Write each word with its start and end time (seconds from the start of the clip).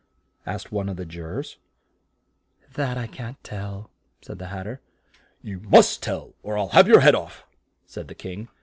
asked 0.47 0.71
one 0.71 0.89
of 0.89 0.97
the 0.97 1.05
ju 1.05 1.23
ry. 1.23 1.43
"That 2.73 2.97
I 2.97 3.05
can't 3.05 3.37
tell," 3.43 3.91
said 4.19 4.39
the 4.39 4.47
Hat 4.47 4.63
ter. 4.63 4.81
"You 5.43 5.59
must 5.59 6.01
tell 6.01 6.33
or 6.41 6.57
I'll 6.57 6.69
have 6.69 6.87
your 6.87 7.01
head 7.01 7.13
off," 7.13 7.45
said 7.85 8.07
the 8.07 8.15
King. 8.15 8.47